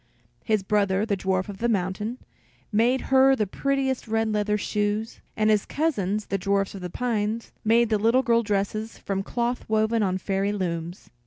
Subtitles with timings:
[0.43, 2.17] His brother, the dwarf of the mountain,
[2.71, 7.51] made her the prettiest red leather shoes, and his cousins, the dwarfs of the pines,
[7.63, 11.11] made the little girl dresses from cloth woven on fairy looms.